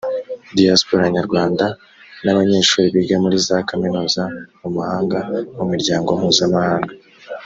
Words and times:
diaspora 0.55 1.03
nyarwanda 1.15 1.65
n 2.23 2.25
abanyeshuri 2.33 2.87
biga 2.95 3.15
muri 3.23 3.37
za 3.47 3.57
kaminuza 3.69 4.21
mu 4.61 4.69
mahanga 4.77 5.19
mu 5.57 5.63
miryango 5.71 6.09
mpuzamahanga 6.19 6.91